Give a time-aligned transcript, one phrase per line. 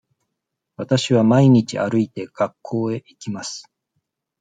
[0.77, 3.69] わたしは毎日歩いて学校へ行きます。